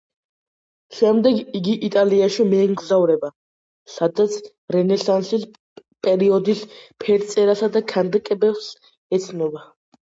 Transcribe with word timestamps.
შემდეგ 0.99 1.51
იგი 1.59 1.75
იტალიაში 1.87 2.45
მიემგზავრება, 2.55 3.31
სადაც 3.97 4.41
რენესანსის 4.77 5.47
პერიოდის 6.09 6.67
ფერწერასა 7.05 7.75
და 7.79 7.89
ქანდაკებას 7.95 8.75
ეცნობა. 9.21 9.69